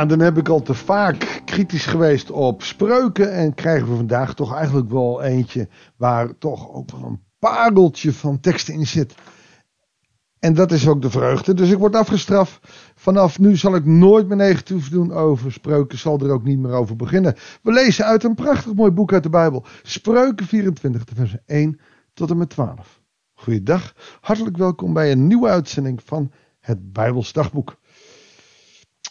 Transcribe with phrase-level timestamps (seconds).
[0.00, 3.32] Ja, dan heb ik al te vaak kritisch geweest op spreuken.
[3.32, 8.40] En krijgen we vandaag toch eigenlijk wel eentje waar toch ook wel een pareltje van
[8.40, 9.14] teksten in zit.
[10.38, 11.54] En dat is ook de vreugde.
[11.54, 12.58] Dus ik word afgestraft.
[12.94, 15.98] Vanaf nu zal ik nooit meer negatief doen over spreuken.
[15.98, 17.34] Zal er ook niet meer over beginnen.
[17.62, 19.64] We lezen uit een prachtig mooi boek uit de Bijbel.
[19.82, 21.80] Spreuken 24, vers 1
[22.14, 23.00] tot en met 12.
[23.34, 23.94] Goeiedag.
[24.20, 27.76] Hartelijk welkom bij een nieuwe uitzending van het Bijbels Dagboek.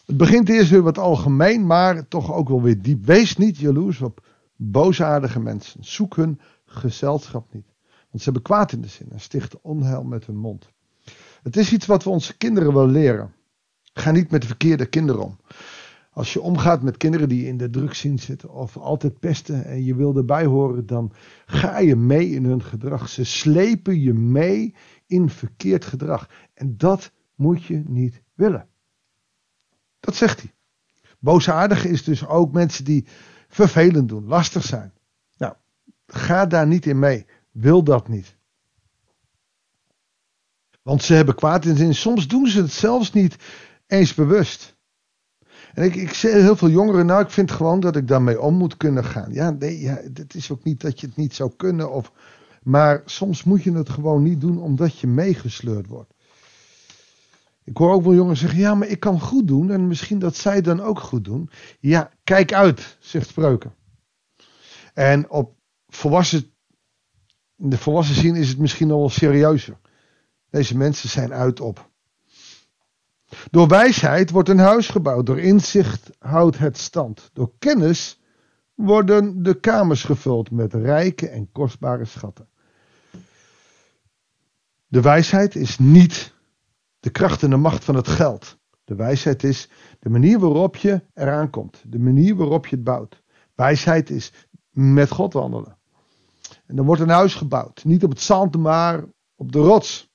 [0.09, 3.05] Het begint eerst weer wat algemeen, maar toch ook wel weer diep.
[3.05, 5.84] Wees niet jaloers op boosaardige mensen.
[5.84, 7.73] Zoek hun gezelschap niet.
[7.84, 10.70] Want ze hebben kwaad in de zin en stichten onheil met hun mond.
[11.44, 13.34] Het is iets wat we onze kinderen wel leren.
[13.94, 15.38] Ga niet met de verkeerde kinderen om.
[16.12, 19.95] Als je omgaat met kinderen die in de drugszien zitten of altijd pesten en je
[19.95, 21.12] wil erbij horen, dan
[21.45, 23.09] ga je mee in hun gedrag.
[23.09, 24.76] Ze slepen je mee
[25.08, 26.30] in verkeerd gedrag.
[26.53, 28.67] En dat moet je niet willen.
[30.00, 30.53] Dat zegt hij.
[31.19, 33.05] Boosaardig is dus ook mensen die
[33.47, 34.94] vervelend doen, lastig zijn.
[35.38, 35.53] Nou,
[36.08, 37.25] ga daar niet in mee.
[37.52, 38.38] Wil dat niet.
[40.81, 41.95] Want ze hebben kwaad in zin.
[41.95, 43.36] Soms doen ze het zelfs niet
[43.88, 44.77] eens bewust.
[45.73, 48.55] En ik, ik zeg heel veel jongeren, nou, ik vind gewoon dat ik daarmee om
[48.55, 49.33] moet kunnen gaan.
[49.33, 51.92] Ja, nee, ja, het is ook niet dat je het niet zou kunnen.
[51.92, 52.11] Of,
[52.64, 56.14] maar soms moet je het gewoon niet doen omdat je meegesleurd wordt.
[57.70, 60.36] Ik hoor ook wel jongens zeggen, ja, maar ik kan goed doen en misschien dat
[60.36, 61.50] zij dan ook goed doen.
[61.80, 63.73] Ja, kijk uit, zegt Spreuken.
[64.94, 65.56] En op
[65.88, 66.53] volwassen,
[67.56, 69.78] de volwassen zin is het misschien nog wel serieuzer.
[70.50, 71.89] Deze mensen zijn uit op.
[73.52, 77.30] Door wijsheid wordt een huis gebouwd, door inzicht houdt het stand.
[77.33, 78.20] Door kennis
[78.73, 82.48] worden de kamers gevuld met rijke en kostbare schatten.
[84.88, 86.38] De wijsheid is niet
[87.00, 88.58] de kracht en de macht van het geld.
[88.83, 91.83] De wijsheid is de manier waarop je eraan komt.
[91.87, 93.23] De manier waarop je het bouwt.
[93.55, 94.33] Wijsheid is
[94.70, 95.77] met God wandelen.
[96.65, 97.83] En dan wordt een huis gebouwd.
[97.83, 99.05] Niet op het zand, maar
[99.36, 100.14] op de rots.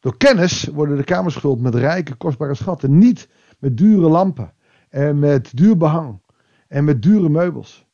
[0.00, 2.98] Door kennis worden de kamers gevuld met rijke, kostbare schatten.
[2.98, 3.28] Niet
[3.58, 4.54] met dure lampen
[4.88, 6.22] en met duur behang
[6.68, 7.86] en met dure meubels.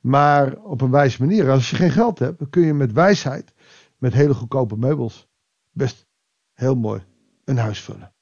[0.00, 1.50] Maar op een wijze manier.
[1.50, 3.54] Als je geen geld hebt, kun je met wijsheid,
[3.98, 5.28] met hele goedkope meubels,
[5.70, 6.06] best
[6.54, 7.02] heel mooi
[7.44, 8.12] een huis vullen.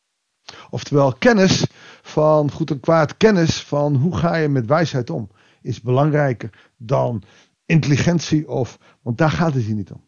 [0.70, 1.66] Oftewel, kennis
[2.02, 5.30] van goed en kwaad, kennis van hoe ga je met wijsheid om,
[5.62, 7.22] is belangrijker dan
[7.66, 10.04] intelligentie of, want daar gaat het hier niet om.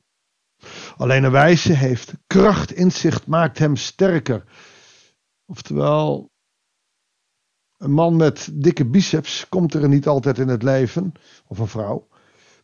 [0.97, 4.45] Alleen een wijze heeft kracht, inzicht maakt hem sterker.
[5.47, 6.33] Oftewel,
[7.77, 11.13] een man met dikke biceps komt er niet altijd in het leven,
[11.47, 12.09] of een vrouw.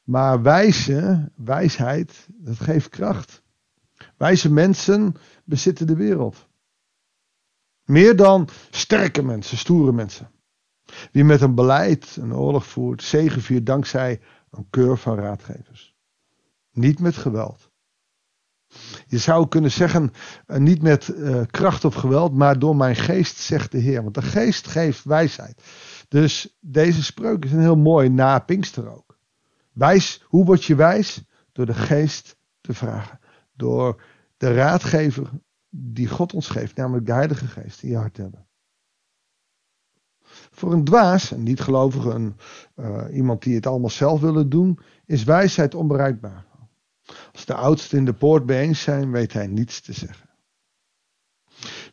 [0.04, 3.42] Maar wijze, wijsheid, dat geeft kracht.
[4.20, 5.14] Wijze mensen
[5.44, 6.48] bezitten de wereld.
[7.84, 10.30] Meer dan sterke mensen, stoere mensen.
[11.12, 14.20] Wie met een beleid een oorlog voert, zegeviert dankzij
[14.50, 15.96] een keur van raadgevers.
[16.72, 17.70] Niet met geweld.
[19.06, 20.12] Je zou kunnen zeggen,
[20.46, 24.02] eh, niet met uh, kracht of geweld, maar door mijn geest, zegt de Heer.
[24.02, 25.62] Want de geest geeft wijsheid.
[26.08, 29.18] Dus deze spreuk is een heel mooi na Pinkster ook.
[29.72, 31.24] Wijs, hoe word je wijs?
[31.52, 33.18] Door de geest te vragen.
[33.60, 34.02] Door
[34.36, 35.30] de raadgever
[35.68, 38.46] die God ons geeft, namelijk de Heilige Geest, in je hart hebben.
[40.50, 42.36] Voor een dwaas, een niet-gelovige, een,
[42.76, 46.46] uh, iemand die het allemaal zelf willen doen, is wijsheid onbereikbaar.
[47.32, 50.28] Als de oudsten in de poort bijeen zijn, weet hij niets te zeggen.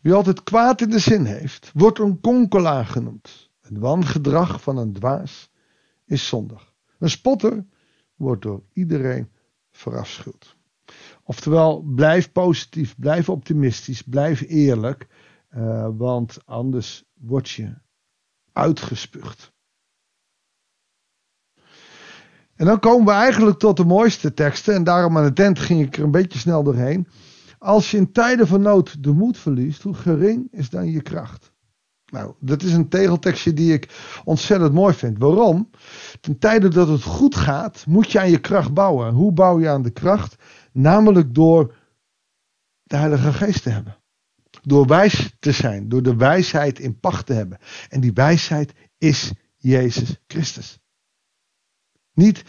[0.01, 3.51] Wie altijd kwaad in de zin heeft, wordt een konkelaar genoemd.
[3.61, 5.51] Het wangedrag van een dwaas
[6.05, 6.73] is zondig.
[6.99, 7.65] Een spotter
[8.15, 9.31] wordt door iedereen
[9.71, 10.56] verafschuwd.
[11.29, 15.07] Oftewel, blijf positief, blijf optimistisch, blijf eerlijk,
[15.55, 17.73] uh, want anders word je
[18.53, 19.53] uitgespuugd.
[22.55, 24.73] En dan komen we eigenlijk tot de mooiste teksten.
[24.73, 27.07] En daarom aan de tent ging ik er een beetje snel doorheen.
[27.59, 31.51] Als je in tijden van nood de moed verliest, hoe gering is dan je kracht?
[32.11, 33.89] Nou, dat is een tegeltekstje die ik
[34.23, 35.17] ontzettend mooi vind.
[35.17, 35.69] Waarom?
[36.21, 39.13] Ten tijde dat het goed gaat, moet je aan je kracht bouwen.
[39.13, 40.35] Hoe bouw je aan de kracht?
[40.77, 41.75] Namelijk door
[42.83, 43.97] de Heilige Geest te hebben.
[44.61, 47.57] Door wijs te zijn, door de wijsheid in pacht te hebben.
[47.89, 50.79] En die wijsheid is Jezus Christus.
[52.13, 52.43] Niet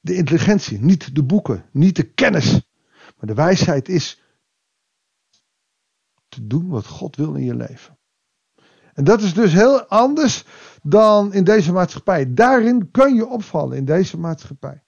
[0.00, 2.52] de intelligentie, niet de boeken, niet de kennis.
[2.90, 4.22] Maar de wijsheid is
[6.28, 7.98] te doen wat God wil in je leven.
[8.92, 10.44] En dat is dus heel anders
[10.82, 12.34] dan in deze maatschappij.
[12.34, 14.83] Daarin kun je opvallen in deze maatschappij.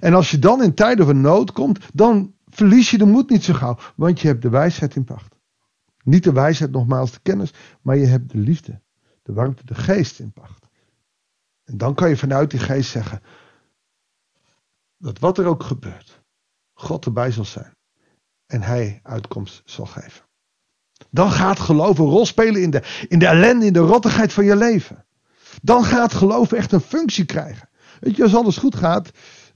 [0.00, 3.44] En als je dan in tijden van nood komt, dan verlies je de moed niet
[3.44, 5.38] zo gauw, want je hebt de wijsheid in pacht.
[6.02, 8.80] Niet de wijsheid, nogmaals, de kennis, maar je hebt de liefde,
[9.22, 10.66] de warmte, de geest in pacht.
[11.64, 13.22] En dan kan je vanuit die geest zeggen
[14.98, 16.22] dat wat er ook gebeurt,
[16.72, 17.76] God erbij zal zijn
[18.46, 20.24] en hij uitkomst zal geven.
[21.10, 24.44] Dan gaat geloof een rol spelen in de, in de ellende, in de rottigheid van
[24.44, 25.04] je leven.
[25.62, 27.68] Dan gaat geloof echt een functie krijgen.
[28.00, 29.10] Weet je, als alles goed gaat,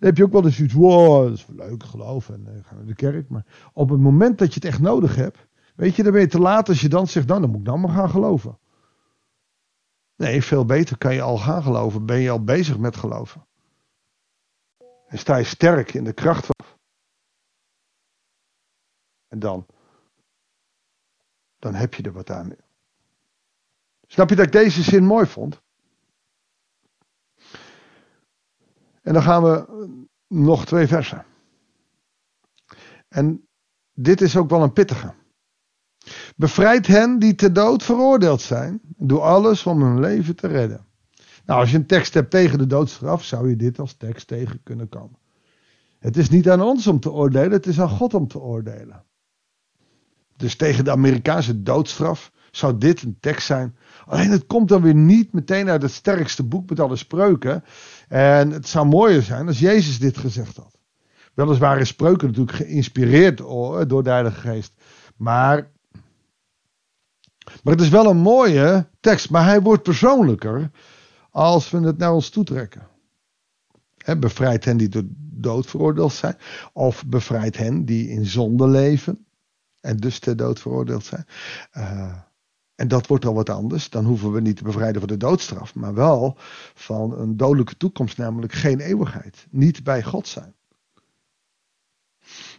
[0.05, 2.87] heb je ook wel eens iets, wow, dat is leuk geloof en uh, gaan naar
[2.87, 3.29] de kerk.
[3.29, 6.27] Maar op het moment dat je het echt nodig hebt, weet je, dan ben je
[6.27, 8.59] te laat als je dan zegt, nou dan moet ik dan maar gaan geloven.
[10.17, 13.47] Nee, veel beter kan je al gaan geloven, ben je al bezig met geloven.
[15.07, 16.67] En sta je sterk in de kracht van.
[19.29, 19.67] En dan,
[21.59, 22.57] dan heb je er wat aan.
[24.07, 25.63] Snap je dat ik deze zin mooi vond?
[29.05, 29.67] En dan gaan we
[30.29, 31.25] nog twee versen.
[33.09, 33.49] En
[33.93, 35.15] dit is ook wel een pittige.
[36.37, 38.81] Bevrijd hen die te dood veroordeeld zijn.
[38.97, 40.87] Doe alles om hun leven te redden.
[41.45, 44.63] Nou, als je een tekst hebt tegen de doodstraf, zou je dit als tekst tegen
[44.63, 45.19] kunnen komen.
[45.99, 49.05] Het is niet aan ons om te oordelen, het is aan God om te oordelen.
[50.37, 53.77] Dus tegen de Amerikaanse doodstraf zou dit een tekst zijn.
[54.07, 57.65] Alleen het komt dan weer niet meteen uit het sterkste boek met alle spreuken.
[58.09, 60.79] En het zou mooier zijn als Jezus dit gezegd had.
[61.35, 63.39] Weliswaar is spreuken natuurlijk geïnspireerd
[63.89, 64.73] door de Heilige Geest.
[65.17, 65.71] Maar,
[67.63, 69.31] maar het is wel een mooie tekst.
[69.31, 70.71] Maar hij wordt persoonlijker
[71.31, 72.87] als we het naar ons toetrekken.
[73.97, 76.37] He, bevrijd hen die door dood veroordeeld zijn.
[76.73, 79.27] Of bevrijd hen die in zonde leven.
[79.85, 81.27] En dus ter dood veroordeeld zijn.
[81.77, 82.15] Uh,
[82.75, 83.91] en dat wordt al wat anders.
[83.91, 85.75] Dan hoeven we niet te bevrijden van de doodstraf.
[85.75, 86.37] Maar wel
[86.75, 89.47] van een dodelijke toekomst, namelijk geen eeuwigheid.
[89.51, 90.55] Niet bij God zijn.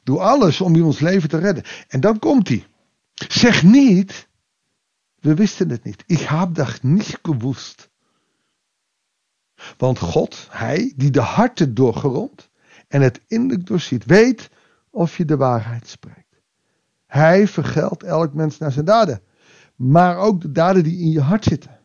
[0.04, 1.64] Doe alles om ons leven te redden.
[1.88, 2.66] En dan komt hij.
[3.14, 4.28] Zeg niet,
[5.20, 6.04] we wisten het niet.
[6.06, 7.90] Ik heb dat niet gewust.
[9.78, 12.50] Want God, Hij die de harten doorgerondt
[12.88, 14.50] en het innerlijk doorziet, weet
[14.90, 16.25] of je de waarheid spreekt.
[17.16, 19.22] Hij vergeldt elk mens naar zijn daden
[19.76, 21.80] maar ook de daden die in je hart zitten.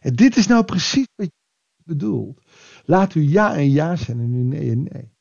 [0.00, 2.40] En dit is nou precies wat je bedoelt.
[2.84, 5.12] Laat u ja en ja zijn en u nee en nee.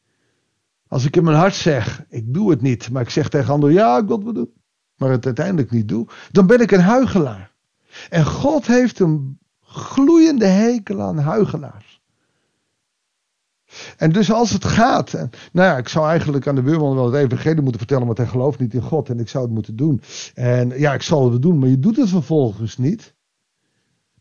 [0.87, 3.75] Als ik in mijn hart zeg, ik doe het niet, maar ik zeg tegen anderen,
[3.75, 4.53] ja, ik wil het doen,
[4.95, 7.51] maar het uiteindelijk niet doe, dan ben ik een huigelaar.
[8.09, 11.92] En God heeft een gloeiende hekel aan huigelaars.
[13.97, 15.11] En dus als het gaat,
[15.51, 18.27] nou ja, ik zou eigenlijk aan de buurman wel het evangelie moeten vertellen, want hij
[18.27, 20.01] gelooft niet in God en ik zou het moeten doen.
[20.33, 23.13] En ja, ik zal het doen, maar je doet het vervolgens niet.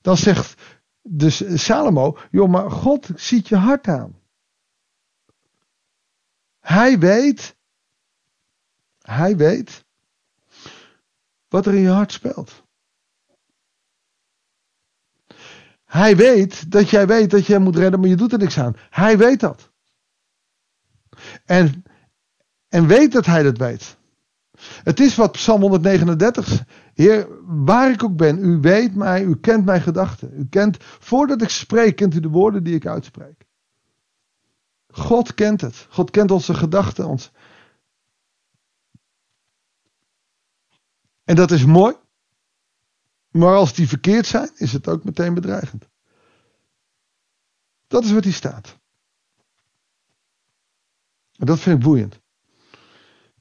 [0.00, 0.62] Dan zegt
[1.02, 4.20] dus Salomo, joh, maar God ziet je hart aan.
[6.60, 7.56] Hij weet,
[8.98, 9.84] hij weet
[11.48, 12.61] wat er in je hart speelt.
[15.92, 18.76] Hij weet dat jij weet dat je moet redden, maar je doet er niks aan.
[18.90, 19.70] Hij weet dat.
[21.44, 21.84] En,
[22.68, 23.96] en weet dat hij dat weet.
[24.60, 26.64] Het is wat Psalm 139.
[26.94, 30.32] Heer, waar ik ook ben, u weet mij, u kent mijn gedachten.
[30.38, 33.46] U kent, voordat ik spreek, kent u de woorden die ik uitspreek.
[34.88, 35.86] God kent het.
[35.90, 37.06] God kent onze gedachten.
[37.06, 37.30] Ons.
[41.24, 41.94] En dat is mooi.
[43.32, 45.88] Maar als die verkeerd zijn, is het ook meteen bedreigend.
[47.86, 48.78] Dat is wat hier staat.
[51.36, 52.20] En dat vind ik boeiend.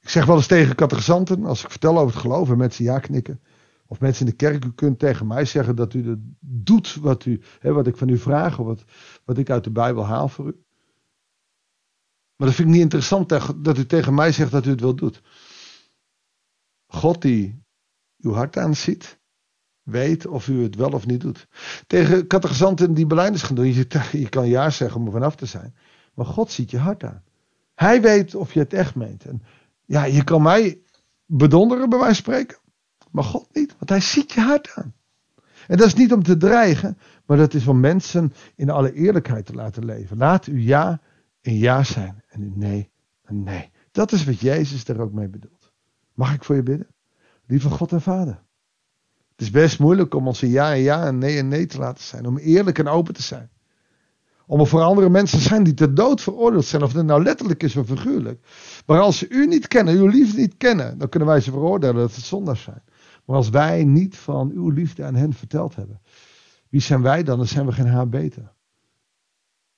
[0.00, 2.98] Ik zeg wel eens tegen catechisanten, als ik vertel over het geloof en mensen ja
[2.98, 3.42] knikken.
[3.86, 7.42] Of mensen in de kerk, u kunt tegen mij zeggen dat u doet wat, u,
[7.58, 8.58] hè, wat ik van u vraag.
[8.58, 8.84] Of wat,
[9.24, 10.64] wat ik uit de Bijbel haal voor u.
[12.36, 13.28] Maar dat vind ik niet interessant
[13.64, 15.22] dat u tegen mij zegt dat u het wel doet.
[16.86, 17.64] God die
[18.18, 19.20] uw hart aanziet
[19.82, 21.48] weet of u het wel of niet doet.
[21.86, 25.46] Tegen catechisanten die beleiders gaan doen, je, je kan ja zeggen om er vanaf te
[25.46, 25.74] zijn.
[26.14, 27.22] Maar God ziet je hart aan.
[27.74, 29.24] Hij weet of je het echt meent.
[29.24, 29.42] En
[29.84, 30.80] ja, je kan mij
[31.26, 32.58] bedonderen bij wijze spreken.
[33.10, 34.94] Maar God niet, want hij ziet je hart aan.
[35.66, 39.46] En dat is niet om te dreigen, maar dat is om mensen in alle eerlijkheid
[39.46, 40.16] te laten leven.
[40.16, 41.00] Laat uw ja
[41.42, 42.90] een ja zijn en uw nee
[43.24, 43.70] een nee.
[43.90, 45.72] Dat is wat Jezus er ook mee bedoelt.
[46.14, 46.86] Mag ik voor je bidden?
[47.46, 48.42] Lieve God en Vader.
[49.42, 52.26] Is best moeilijk om onze ja en ja en nee en nee te laten zijn.
[52.26, 53.50] Om eerlijk en open te zijn.
[54.46, 56.82] Om er voor andere mensen te zijn die ter dood veroordeeld zijn.
[56.82, 58.46] Of dat nou letterlijk is of figuurlijk.
[58.86, 60.98] Maar als ze u niet kennen, uw liefde niet kennen.
[60.98, 62.82] Dan kunnen wij ze veroordelen dat het zondags zijn.
[63.24, 66.00] Maar als wij niet van uw liefde aan hen verteld hebben.
[66.68, 67.36] Wie zijn wij dan?
[67.36, 68.52] Dan zijn we geen haar beter.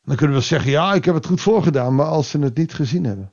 [0.03, 1.95] Dan kunnen we zeggen, ja, ik heb het goed voorgedaan.
[1.95, 3.33] Maar als ze het niet gezien hebben.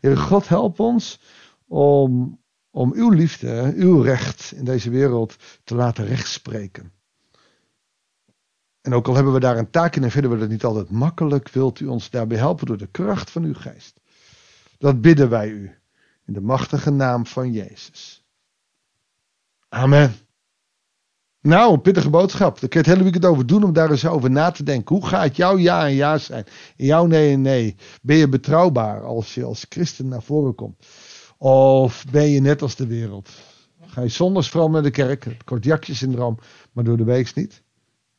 [0.00, 1.20] Heer God, help ons
[1.66, 2.38] om
[2.78, 6.92] om uw liefde, uw recht in deze wereld te laten rechtspreken.
[8.80, 10.90] En ook al hebben we daar een taak in en vinden we dat niet altijd
[10.90, 14.00] makkelijk, wilt u ons daarbij helpen door de kracht van uw geest.
[14.78, 15.74] Dat bidden wij u
[16.26, 18.24] in de machtige naam van Jezus.
[19.68, 20.14] Amen.
[21.40, 22.60] Nou, pittige boodschap.
[22.60, 24.96] Daar kun je het hele weekend over doen om daar eens over na te denken.
[24.96, 26.44] Hoe gaat jouw ja en ja zijn?
[26.76, 27.76] En jouw nee en nee.
[28.02, 30.86] Ben je betrouwbaar als je als christen naar voren komt?
[31.38, 33.30] Of ben je net als de wereld?
[33.80, 36.38] Ga je zondags vooral naar de kerk, het kortjakje-syndroom,
[36.72, 37.62] maar door de week niet?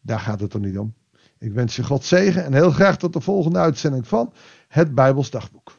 [0.01, 0.93] Daar gaat het er niet om.
[1.38, 4.33] Ik wens je God zegen en heel graag tot de volgende uitzending van
[4.67, 5.78] het Bijbels Dagboek.